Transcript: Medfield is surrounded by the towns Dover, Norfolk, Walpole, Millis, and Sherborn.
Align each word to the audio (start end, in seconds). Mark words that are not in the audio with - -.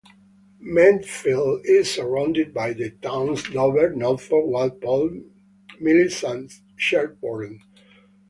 Medfield 0.59 1.63
is 1.63 1.91
surrounded 1.93 2.55
by 2.55 2.73
the 2.73 2.89
towns 3.03 3.43
Dover, 3.43 3.91
Norfolk, 3.93 4.47
Walpole, 4.47 5.11
Millis, 5.79 6.27
and 6.27 6.49
Sherborn. 6.75 7.59